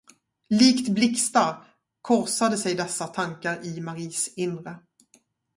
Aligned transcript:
Likt 0.49 0.89
blixtar 0.95 1.67
korsade 2.01 2.57
sig 2.57 2.75
dessa 2.75 3.07
tankar 3.07 3.65
i 3.65 3.81
Maris 3.81 4.33
inre. 4.35 4.79